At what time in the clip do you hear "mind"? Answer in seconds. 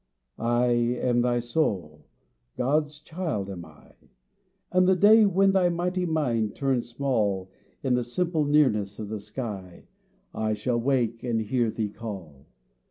6.07-6.55